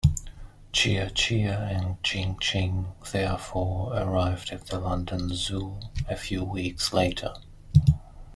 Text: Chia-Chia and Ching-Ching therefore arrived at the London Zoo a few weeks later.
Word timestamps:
Chia-Chia 0.73 1.59
and 1.71 2.01
Ching-Ching 2.01 2.87
therefore 3.11 3.93
arrived 3.95 4.49
at 4.49 4.65
the 4.65 4.79
London 4.79 5.29
Zoo 5.35 5.77
a 6.09 6.15
few 6.15 6.43
weeks 6.43 6.91
later. 6.91 7.35